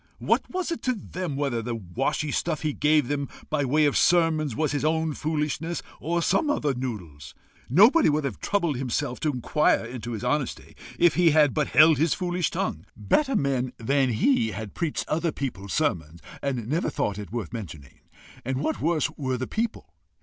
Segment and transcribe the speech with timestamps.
[0.17, 3.95] What was it to them whether the washy stuff he gave them by way of
[3.95, 7.35] sermons was his own foolishness or some other noodle's!
[7.69, 11.99] Nobody would have troubled himself to inquire into his honesty, if he had but held
[11.99, 12.87] his foolish tongue.
[12.97, 17.99] Better men than he had preached other people's sermons and never thought it worth mentioning.
[18.43, 19.93] And what worse were the people?